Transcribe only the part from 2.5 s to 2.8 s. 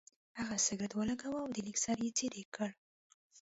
کړ.